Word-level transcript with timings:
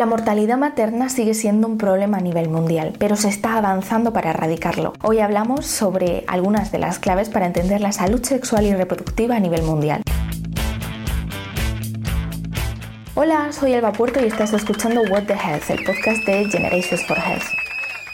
La 0.00 0.06
mortalidad 0.06 0.56
materna 0.56 1.10
sigue 1.10 1.34
siendo 1.34 1.68
un 1.68 1.76
problema 1.76 2.16
a 2.16 2.20
nivel 2.22 2.48
mundial, 2.48 2.94
pero 2.98 3.16
se 3.16 3.28
está 3.28 3.58
avanzando 3.58 4.14
para 4.14 4.30
erradicarlo. 4.30 4.94
Hoy 5.02 5.18
hablamos 5.18 5.66
sobre 5.66 6.24
algunas 6.26 6.72
de 6.72 6.78
las 6.78 6.98
claves 6.98 7.28
para 7.28 7.44
entender 7.44 7.82
la 7.82 7.92
salud 7.92 8.24
sexual 8.24 8.64
y 8.64 8.72
reproductiva 8.72 9.36
a 9.36 9.40
nivel 9.40 9.62
mundial. 9.62 10.00
Hola, 13.14 13.52
soy 13.52 13.74
Elba 13.74 13.92
Puerto 13.92 14.24
y 14.24 14.28
estás 14.28 14.54
escuchando 14.54 15.02
What 15.02 15.24
the 15.24 15.34
Health, 15.34 15.68
el 15.68 15.84
podcast 15.84 16.24
de 16.24 16.46
Generations 16.46 17.06
for 17.06 17.18
Health. 17.18 17.44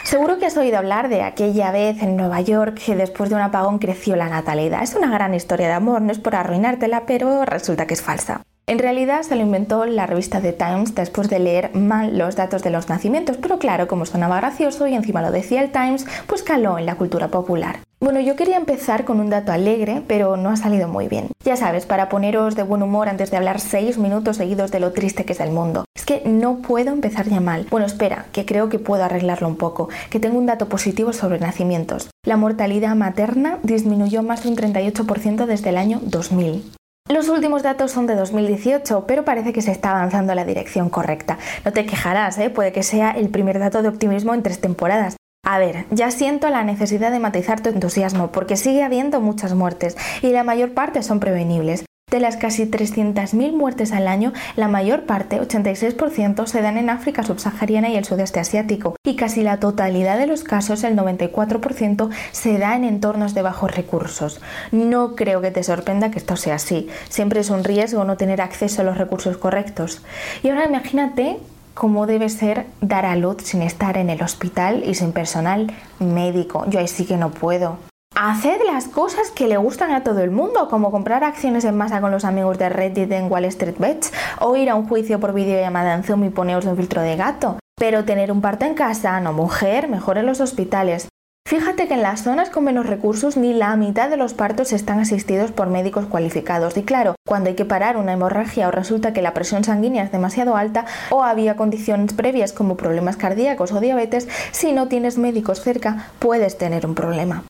Seguro 0.02 0.40
que 0.40 0.46
has 0.46 0.56
oído 0.56 0.78
hablar 0.78 1.08
de 1.08 1.22
aquella 1.22 1.70
vez 1.70 2.02
en 2.02 2.16
Nueva 2.16 2.40
York 2.40 2.80
que 2.84 2.96
después 2.96 3.30
de 3.30 3.36
un 3.36 3.42
apagón 3.42 3.78
creció 3.78 4.16
la 4.16 4.28
natalidad. 4.28 4.82
Es 4.82 4.96
una 4.96 5.12
gran 5.12 5.34
historia 5.34 5.68
de 5.68 5.74
amor, 5.74 6.02
no 6.02 6.10
es 6.10 6.18
por 6.18 6.34
arruinártela, 6.34 7.06
pero 7.06 7.44
resulta 7.44 7.86
que 7.86 7.94
es 7.94 8.02
falsa. 8.02 8.42
En 8.68 8.80
realidad 8.80 9.22
se 9.22 9.36
lo 9.36 9.42
inventó 9.42 9.86
la 9.86 10.06
revista 10.06 10.40
The 10.40 10.52
Times 10.52 10.96
después 10.96 11.30
de 11.30 11.38
leer 11.38 11.72
mal 11.76 12.18
los 12.18 12.34
datos 12.34 12.64
de 12.64 12.70
los 12.70 12.88
nacimientos, 12.88 13.36
pero 13.36 13.60
claro, 13.60 13.86
como 13.86 14.06
sonaba 14.06 14.38
gracioso 14.38 14.88
y 14.88 14.94
encima 14.94 15.22
lo 15.22 15.30
decía 15.30 15.62
el 15.62 15.70
Times, 15.70 16.04
pues 16.26 16.42
caló 16.42 16.76
en 16.76 16.84
la 16.84 16.96
cultura 16.96 17.28
popular. 17.28 17.78
Bueno, 18.00 18.18
yo 18.18 18.34
quería 18.34 18.56
empezar 18.56 19.04
con 19.04 19.20
un 19.20 19.30
dato 19.30 19.52
alegre, 19.52 20.02
pero 20.08 20.36
no 20.36 20.50
ha 20.50 20.56
salido 20.56 20.88
muy 20.88 21.06
bien. 21.06 21.28
Ya 21.44 21.54
sabes, 21.54 21.86
para 21.86 22.08
poneros 22.08 22.56
de 22.56 22.64
buen 22.64 22.82
humor 22.82 23.08
antes 23.08 23.30
de 23.30 23.36
hablar 23.36 23.60
seis 23.60 23.98
minutos 23.98 24.38
seguidos 24.38 24.72
de 24.72 24.80
lo 24.80 24.92
triste 24.92 25.24
que 25.24 25.34
es 25.34 25.40
el 25.40 25.52
mundo. 25.52 25.84
Es 25.94 26.04
que 26.04 26.22
no 26.24 26.56
puedo 26.56 26.90
empezar 26.90 27.28
ya 27.28 27.38
mal. 27.38 27.68
Bueno, 27.70 27.86
espera, 27.86 28.26
que 28.32 28.46
creo 28.46 28.68
que 28.68 28.80
puedo 28.80 29.04
arreglarlo 29.04 29.46
un 29.46 29.56
poco, 29.56 29.90
que 30.10 30.18
tengo 30.18 30.38
un 30.38 30.46
dato 30.46 30.68
positivo 30.68 31.12
sobre 31.12 31.38
nacimientos. 31.38 32.10
La 32.24 32.36
mortalidad 32.36 32.96
materna 32.96 33.60
disminuyó 33.62 34.24
más 34.24 34.42
de 34.42 34.48
un 34.48 34.56
38% 34.56 35.46
desde 35.46 35.68
el 35.68 35.76
año 35.76 36.00
2000. 36.02 36.75
Los 37.08 37.28
últimos 37.28 37.62
datos 37.62 37.92
son 37.92 38.08
de 38.08 38.16
2018, 38.16 39.04
pero 39.06 39.24
parece 39.24 39.52
que 39.52 39.62
se 39.62 39.70
está 39.70 39.90
avanzando 39.90 40.32
en 40.32 40.36
la 40.36 40.44
dirección 40.44 40.90
correcta. 40.90 41.38
No 41.64 41.72
te 41.72 41.86
quejarás, 41.86 42.36
¿eh? 42.38 42.50
puede 42.50 42.72
que 42.72 42.82
sea 42.82 43.12
el 43.12 43.28
primer 43.28 43.60
dato 43.60 43.80
de 43.80 43.88
optimismo 43.88 44.34
en 44.34 44.42
tres 44.42 44.60
temporadas. 44.60 45.16
A 45.44 45.60
ver, 45.60 45.86
ya 45.92 46.10
siento 46.10 46.50
la 46.50 46.64
necesidad 46.64 47.12
de 47.12 47.20
matizar 47.20 47.60
tu 47.60 47.68
entusiasmo, 47.68 48.32
porque 48.32 48.56
sigue 48.56 48.82
habiendo 48.82 49.20
muchas 49.20 49.54
muertes 49.54 49.96
y 50.20 50.32
la 50.32 50.42
mayor 50.42 50.74
parte 50.74 51.04
son 51.04 51.20
prevenibles. 51.20 51.85
De 52.08 52.20
las 52.20 52.36
casi 52.36 52.66
300.000 52.66 53.52
muertes 53.52 53.90
al 53.90 54.06
año, 54.06 54.32
la 54.54 54.68
mayor 54.68 55.06
parte, 55.06 55.40
86%, 55.40 56.46
se 56.46 56.62
dan 56.62 56.78
en 56.78 56.88
África 56.88 57.24
subsahariana 57.24 57.88
y 57.88 57.96
el 57.96 58.04
sudeste 58.04 58.38
asiático, 58.38 58.94
y 59.04 59.16
casi 59.16 59.42
la 59.42 59.58
totalidad 59.58 60.16
de 60.16 60.28
los 60.28 60.44
casos, 60.44 60.84
el 60.84 60.96
94%, 60.96 62.08
se 62.30 62.58
da 62.58 62.76
en 62.76 62.84
entornos 62.84 63.34
de 63.34 63.42
bajos 63.42 63.74
recursos. 63.74 64.40
No 64.70 65.16
creo 65.16 65.40
que 65.40 65.50
te 65.50 65.64
sorprenda 65.64 66.12
que 66.12 66.20
esto 66.20 66.36
sea 66.36 66.54
así. 66.54 66.88
Siempre 67.08 67.40
es 67.40 67.50
un 67.50 67.64
riesgo 67.64 68.04
no 68.04 68.16
tener 68.16 68.40
acceso 68.40 68.82
a 68.82 68.84
los 68.84 68.98
recursos 68.98 69.36
correctos. 69.36 70.00
Y 70.44 70.50
ahora 70.50 70.66
imagínate 70.66 71.38
cómo 71.74 72.06
debe 72.06 72.28
ser 72.28 72.66
dar 72.80 73.04
a 73.04 73.16
luz 73.16 73.38
sin 73.42 73.62
estar 73.62 73.98
en 73.98 74.10
el 74.10 74.22
hospital 74.22 74.84
y 74.86 74.94
sin 74.94 75.10
personal 75.10 75.74
médico. 75.98 76.66
Yo 76.68 76.78
ahí 76.78 76.86
sí 76.86 77.04
que 77.04 77.16
no 77.16 77.32
puedo. 77.32 77.78
Haced 78.18 78.62
las 78.66 78.88
cosas 78.88 79.30
que 79.30 79.46
le 79.46 79.58
gustan 79.58 79.92
a 79.92 80.02
todo 80.02 80.20
el 80.20 80.30
mundo, 80.30 80.70
como 80.70 80.90
comprar 80.90 81.22
acciones 81.22 81.66
en 81.66 81.76
masa 81.76 82.00
con 82.00 82.10
los 82.10 82.24
amigos 82.24 82.56
de 82.56 82.70
Reddit 82.70 83.12
en 83.12 83.30
Wall 83.30 83.44
Street 83.44 83.76
Bets 83.78 84.10
o 84.40 84.56
ir 84.56 84.70
a 84.70 84.74
un 84.74 84.88
juicio 84.88 85.20
por 85.20 85.34
videollamada 85.34 85.92
en 85.92 86.02
Zoom 86.02 86.24
y 86.24 86.30
poneros 86.30 86.64
un 86.64 86.78
filtro 86.78 87.02
de 87.02 87.14
gato. 87.16 87.58
Pero 87.78 88.06
tener 88.06 88.32
un 88.32 88.40
parto 88.40 88.64
en 88.64 88.72
casa, 88.72 89.20
no 89.20 89.34
mujer, 89.34 89.88
mejor 89.88 90.16
en 90.16 90.24
los 90.24 90.40
hospitales. 90.40 91.08
Fíjate 91.46 91.88
que 91.88 91.92
en 91.92 92.00
las 92.00 92.22
zonas 92.22 92.48
con 92.48 92.64
menos 92.64 92.86
recursos 92.86 93.36
ni 93.36 93.52
la 93.52 93.76
mitad 93.76 94.08
de 94.08 94.16
los 94.16 94.32
partos 94.32 94.72
están 94.72 94.98
asistidos 94.98 95.52
por 95.52 95.68
médicos 95.68 96.06
cualificados. 96.06 96.78
Y 96.78 96.84
claro, 96.84 97.16
cuando 97.28 97.50
hay 97.50 97.54
que 97.54 97.66
parar 97.66 97.98
una 97.98 98.14
hemorragia 98.14 98.68
o 98.68 98.70
resulta 98.70 99.12
que 99.12 99.20
la 99.20 99.34
presión 99.34 99.62
sanguínea 99.62 100.02
es 100.02 100.10
demasiado 100.10 100.56
alta 100.56 100.86
o 101.10 101.22
había 101.22 101.56
condiciones 101.56 102.14
previas 102.14 102.54
como 102.54 102.78
problemas 102.78 103.18
cardíacos 103.18 103.72
o 103.72 103.80
diabetes, 103.80 104.26
si 104.52 104.72
no 104.72 104.88
tienes 104.88 105.18
médicos 105.18 105.60
cerca 105.60 106.06
puedes 106.18 106.56
tener 106.56 106.86
un 106.86 106.94
problema. 106.94 107.44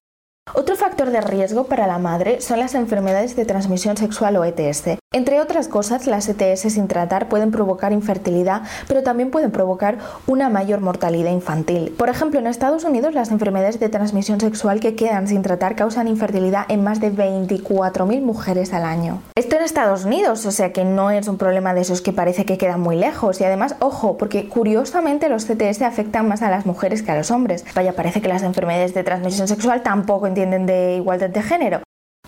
Otro 0.54 0.76
factor 0.76 1.10
de 1.10 1.20
riesgo 1.20 1.66
para 1.66 1.86
la 1.86 1.98
madre 1.98 2.40
son 2.40 2.60
las 2.60 2.74
enfermedades 2.74 3.36
de 3.36 3.44
transmisión 3.44 3.96
sexual 3.96 4.36
o 4.36 4.44
ETS. 4.44 4.98
Entre 5.16 5.40
otras 5.40 5.68
cosas, 5.68 6.06
las 6.06 6.28
ETS 6.28 6.74
sin 6.74 6.88
tratar 6.88 7.30
pueden 7.30 7.50
provocar 7.50 7.94
infertilidad, 7.94 8.64
pero 8.86 9.02
también 9.02 9.30
pueden 9.30 9.50
provocar 9.50 9.96
una 10.26 10.50
mayor 10.50 10.82
mortalidad 10.82 11.32
infantil. 11.32 11.94
Por 11.96 12.10
ejemplo, 12.10 12.38
en 12.38 12.46
Estados 12.46 12.84
Unidos 12.84 13.14
las 13.14 13.30
enfermedades 13.30 13.80
de 13.80 13.88
transmisión 13.88 14.40
sexual 14.40 14.78
que 14.78 14.94
quedan 14.94 15.26
sin 15.26 15.40
tratar 15.40 15.74
causan 15.74 16.06
infertilidad 16.06 16.66
en 16.68 16.84
más 16.84 17.00
de 17.00 17.10
24.000 17.10 18.20
mujeres 18.20 18.74
al 18.74 18.84
año. 18.84 19.22
Esto 19.36 19.56
en 19.56 19.62
Estados 19.62 20.04
Unidos, 20.04 20.44
o 20.44 20.50
sea 20.50 20.74
que 20.74 20.84
no 20.84 21.10
es 21.10 21.28
un 21.28 21.38
problema 21.38 21.72
de 21.72 21.80
esos 21.80 22.02
que 22.02 22.12
parece 22.12 22.44
que 22.44 22.58
quedan 22.58 22.82
muy 22.82 22.96
lejos. 22.96 23.40
Y 23.40 23.44
además, 23.44 23.76
ojo, 23.78 24.18
porque 24.18 24.50
curiosamente 24.50 25.30
los 25.30 25.46
CTS 25.46 25.80
afectan 25.80 26.28
más 26.28 26.42
a 26.42 26.50
las 26.50 26.66
mujeres 26.66 27.02
que 27.02 27.12
a 27.12 27.16
los 27.16 27.30
hombres. 27.30 27.64
Vaya, 27.74 27.94
parece 27.94 28.20
que 28.20 28.28
las 28.28 28.42
enfermedades 28.42 28.92
de 28.92 29.02
transmisión 29.02 29.48
sexual 29.48 29.82
tampoco 29.82 30.26
entienden 30.26 30.66
de 30.66 30.96
igualdad 30.96 31.30
de 31.30 31.42
género. 31.42 31.85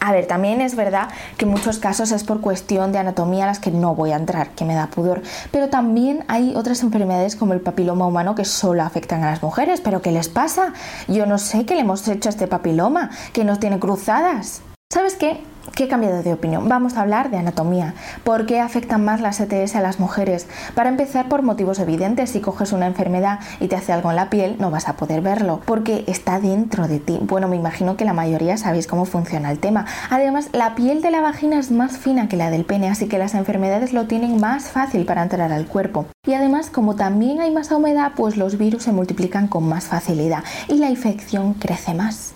A 0.09 0.13
ver, 0.13 0.25
también 0.25 0.63
es 0.63 0.75
verdad 0.75 1.11
que 1.37 1.45
en 1.45 1.51
muchos 1.51 1.79
casos 1.79 2.13
es 2.13 2.25
por 2.25 2.41
cuestión 2.41 2.93
de 2.93 2.99
anatomía 2.99 3.45
a 3.45 3.49
las 3.49 3.59
que 3.59 3.71
no 3.71 3.95
voy 3.95 4.13
a 4.13 4.17
entrar, 4.17 4.49
que 4.53 4.65
me 4.65 4.75
da 4.75 4.87
pudor, 4.87 5.21
pero 5.51 5.69
también 5.69 6.25
hay 6.29 6.57
otras 6.57 6.83
enfermedades 6.83 7.37
como 7.37 7.53
el 7.53 7.61
papiloma 7.61 8.07
humano 8.07 8.35
que 8.35 8.47
solo 8.47 8.83
afectan 8.83 9.23
a 9.23 9.31
las 9.31 9.43
mujeres, 9.43 9.83
pero 9.83 10.01
¿qué 10.01 10.11
les 10.11 10.31
pasa? 10.31 10.73
Yo 11.09 11.27
no 11.27 11.37
sé 11.37 11.67
qué 11.67 11.75
le 11.75 11.83
hemos 11.83 12.09
hecho 12.09 12.31
a 12.31 12.33
este 12.33 12.47
papiloma, 12.47 13.11
que 13.35 13.45
no 13.45 13.59
tiene 13.59 13.79
cruzadas. 13.79 14.63
¿Sabes 14.91 15.15
qué? 15.15 15.43
¿Qué 15.75 15.85
he 15.85 15.89
cambiado 15.89 16.23
de 16.23 16.33
opinión? 16.33 16.69
Vamos 16.69 16.95
a 16.95 17.03
hablar 17.03 17.31
de 17.31 17.39
anatomía. 17.39 17.95
¿Por 18.25 18.47
qué 18.47 18.61
afectan 18.61 19.05
más 19.05 19.21
las 19.21 19.41
ETS 19.41 19.77
a 19.77 19.81
las 19.81 20.01
mujeres? 20.01 20.47
Para 20.75 20.89
empezar, 20.89 21.29
por 21.29 21.43
motivos 21.43 21.79
evidentes, 21.79 22.31
si 22.31 22.41
coges 22.41 22.73
una 22.73 22.87
enfermedad 22.87 23.41
y 23.61 23.69
te 23.69 23.77
hace 23.77 23.93
algo 23.93 24.11
en 24.11 24.17
la 24.17 24.31
piel, 24.31 24.57
no 24.59 24.71
vas 24.71 24.89
a 24.89 24.97
poder 24.97 25.21
verlo, 25.21 25.61
porque 25.65 26.05
está 26.07 26.41
dentro 26.41 26.89
de 26.89 26.99
ti. 26.99 27.19
Bueno, 27.23 27.49
me 27.49 27.57
imagino 27.57 27.97
que 27.97 28.05
la 28.05 28.13
mayoría 28.13 28.57
sabéis 28.57 28.87
cómo 28.87 29.05
funciona 29.05 29.51
el 29.51 29.59
tema. 29.59 29.87
Además, 30.11 30.49
la 30.53 30.75
piel 30.75 31.03
de 31.03 31.11
la 31.11 31.21
vagina 31.21 31.59
es 31.59 31.71
más 31.71 31.99
fina 31.99 32.29
que 32.29 32.37
la 32.37 32.51
del 32.51 32.65
pene, 32.65 32.89
así 32.89 33.07
que 33.07 33.19
las 33.19 33.35
enfermedades 33.35 33.93
lo 33.93 34.07
tienen 34.07 34.41
más 34.41 34.69
fácil 34.69 35.05
para 35.05 35.23
entrar 35.23 35.53
al 35.53 35.67
cuerpo. 35.67 36.07
Y 36.27 36.35
además, 36.35 36.71
como 36.71 36.97
también 36.97 37.41
hay 37.41 37.51
más 37.51 37.71
humedad, 37.71 38.13
pues 38.17 38.37
los 38.37 38.59
virus 38.59 38.85
se 38.85 38.93
multiplican 38.93 39.49
con 39.49 39.69
más 39.69 39.85
facilidad 39.85 40.43
y 40.69 40.75
la 40.75 40.91
infección 40.91 41.55
crece 41.55 41.95
más. 41.95 42.35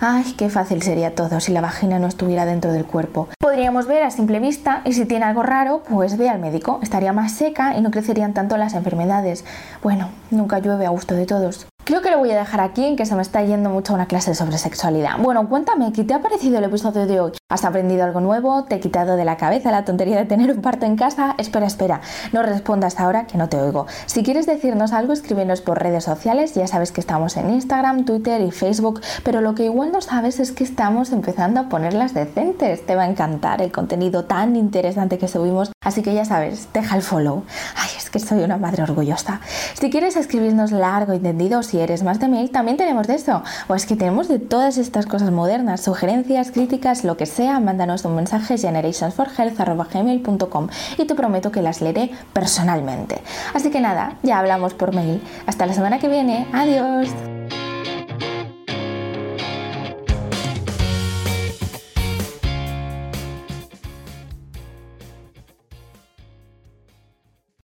Ay, 0.00 0.34
qué 0.36 0.48
fácil 0.48 0.82
sería 0.82 1.14
todo 1.14 1.40
si 1.40 1.52
la 1.52 1.60
vagina 1.60 1.98
no 1.98 2.06
estuviera 2.06 2.44
dentro 2.46 2.72
del 2.72 2.84
cuerpo. 2.84 3.28
Podríamos 3.40 3.86
ver 3.86 4.02
a 4.02 4.10
simple 4.10 4.40
vista 4.40 4.82
y 4.84 4.92
si 4.92 5.04
tiene 5.04 5.24
algo 5.24 5.42
raro, 5.42 5.82
pues 5.88 6.16
ve 6.16 6.28
al 6.28 6.38
médico. 6.38 6.80
Estaría 6.82 7.12
más 7.12 7.32
seca 7.32 7.76
y 7.76 7.80
no 7.80 7.90
crecerían 7.90 8.34
tanto 8.34 8.56
las 8.56 8.74
enfermedades. 8.74 9.44
Bueno, 9.82 10.10
nunca 10.30 10.58
llueve 10.58 10.86
a 10.86 10.90
gusto 10.90 11.14
de 11.14 11.26
todos. 11.26 11.66
Creo 11.94 12.02
que 12.02 12.10
lo 12.10 12.18
voy 12.18 12.32
a 12.32 12.36
dejar 12.36 12.60
aquí 12.60 12.84
en 12.84 12.96
que 12.96 13.06
se 13.06 13.14
me 13.14 13.22
está 13.22 13.44
yendo 13.44 13.70
mucho 13.70 13.94
una 13.94 14.06
clase 14.06 14.34
sobre 14.34 14.58
sexualidad. 14.58 15.16
Bueno, 15.20 15.48
cuéntame, 15.48 15.92
¿qué 15.92 16.02
te 16.02 16.12
ha 16.12 16.20
parecido 16.20 16.58
el 16.58 16.64
episodio 16.64 17.06
de 17.06 17.20
hoy? 17.20 17.30
¿Has 17.48 17.64
aprendido 17.64 18.02
algo 18.02 18.18
nuevo? 18.18 18.64
¿Te 18.64 18.74
he 18.74 18.80
quitado 18.80 19.14
de 19.14 19.24
la 19.24 19.36
cabeza 19.36 19.70
la 19.70 19.84
tontería 19.84 20.16
de 20.16 20.24
tener 20.24 20.50
un 20.50 20.60
parto 20.60 20.86
en 20.86 20.96
casa? 20.96 21.36
Espera, 21.38 21.66
espera, 21.66 22.00
no 22.32 22.42
respondas 22.42 22.98
ahora 22.98 23.28
que 23.28 23.38
no 23.38 23.48
te 23.48 23.58
oigo. 23.58 23.86
Si 24.06 24.24
quieres 24.24 24.44
decirnos 24.46 24.92
algo, 24.92 25.12
escríbenos 25.12 25.60
por 25.60 25.80
redes 25.80 26.02
sociales. 26.02 26.56
Ya 26.56 26.66
sabes 26.66 26.90
que 26.90 27.00
estamos 27.00 27.36
en 27.36 27.50
Instagram, 27.50 28.04
Twitter 28.04 28.40
y 28.40 28.50
Facebook, 28.50 29.00
pero 29.22 29.40
lo 29.40 29.54
que 29.54 29.66
igual 29.66 29.92
no 29.92 30.00
sabes 30.00 30.40
es 30.40 30.50
que 30.50 30.64
estamos 30.64 31.12
empezando 31.12 31.60
a 31.60 31.68
ponerlas 31.68 32.12
decentes. 32.12 32.84
Te 32.84 32.96
va 32.96 33.04
a 33.04 33.08
encantar 33.08 33.62
el 33.62 33.70
contenido 33.70 34.24
tan 34.24 34.56
interesante 34.56 35.16
que 35.16 35.28
subimos, 35.28 35.70
así 35.80 36.02
que 36.02 36.12
ya 36.12 36.24
sabes, 36.24 36.66
deja 36.74 36.96
el 36.96 37.02
follow. 37.02 37.44
Ay, 37.76 37.90
es 37.96 38.10
que 38.10 38.18
soy 38.18 38.42
una 38.42 38.56
madre 38.56 38.82
orgullosa. 38.82 39.40
Si 39.74 39.90
quieres 39.90 40.16
escribirnos 40.16 40.72
largo 40.72 41.12
y 41.12 41.18
entendido, 41.18 41.62
si 41.62 41.83
eres 41.84 42.02
más 42.02 42.20
de 42.20 42.28
mail, 42.28 42.50
también 42.50 42.76
tenemos 42.76 43.06
de 43.06 43.14
eso. 43.14 43.42
O 43.68 43.74
es 43.74 43.86
que 43.86 43.96
tenemos 43.96 44.28
de 44.28 44.38
todas 44.38 44.76
estas 44.78 45.06
cosas 45.06 45.30
modernas, 45.30 45.82
sugerencias, 45.82 46.50
críticas, 46.50 47.04
lo 47.04 47.16
que 47.16 47.26
sea, 47.26 47.60
mándanos 47.60 48.04
un 48.04 48.16
mensaje 48.16 48.58
generationsforhealth.com 48.58 50.68
y 50.98 51.04
te 51.04 51.14
prometo 51.14 51.52
que 51.52 51.62
las 51.62 51.80
leeré 51.80 52.10
personalmente. 52.32 53.20
Así 53.54 53.70
que 53.70 53.80
nada, 53.80 54.18
ya 54.22 54.38
hablamos 54.38 54.74
por 54.74 54.94
mail. 54.94 55.22
Hasta 55.46 55.66
la 55.66 55.72
semana 55.72 55.98
que 55.98 56.08
viene. 56.08 56.46
Adiós. 56.52 57.33